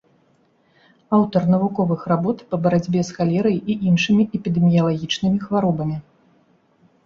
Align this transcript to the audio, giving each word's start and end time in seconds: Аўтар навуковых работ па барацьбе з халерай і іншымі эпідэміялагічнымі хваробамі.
Аўтар 1.17 1.43
навуковых 1.55 2.07
работ 2.13 2.37
па 2.49 2.59
барацьбе 2.65 3.05
з 3.11 3.19
халерай 3.19 3.57
і 3.61 3.73
іншымі 3.93 4.29
эпідэміялагічнымі 4.41 5.37
хваробамі. 5.47 5.97